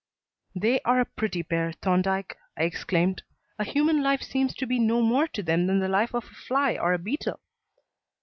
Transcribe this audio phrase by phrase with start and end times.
[0.55, 3.21] "They are a pretty pair, Thorndyke," I exclaimed.
[3.59, 6.27] "A human life seems to be no more to them than the life of a
[6.27, 7.39] fly or a beetle."